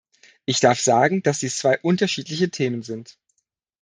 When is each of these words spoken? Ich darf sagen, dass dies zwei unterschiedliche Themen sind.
Ich 0.45 0.59
darf 0.59 0.79
sagen, 0.81 1.21
dass 1.21 1.37
dies 1.41 1.57
zwei 1.59 1.77
unterschiedliche 1.77 2.49
Themen 2.49 2.81
sind. 2.81 3.19